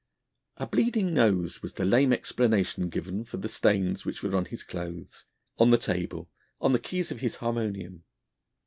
A 0.57 0.65
bleeding 0.65 1.13
nose 1.13 1.61
was 1.61 1.73
the 1.73 1.85
lame 1.85 2.11
explanation 2.11 2.89
given 2.89 3.23
for 3.23 3.37
the 3.37 3.47
stains 3.47 4.03
which 4.03 4.23
were 4.23 4.35
on 4.35 4.45
his 4.45 4.63
clothes, 4.63 5.25
on 5.59 5.69
the 5.69 5.77
table, 5.77 6.27
on 6.59 6.73
the 6.73 6.79
keys 6.79 7.11
of 7.11 7.19
his 7.19 7.35
harmonium. 7.35 8.03